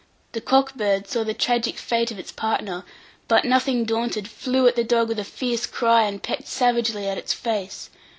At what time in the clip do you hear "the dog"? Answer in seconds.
4.75-5.09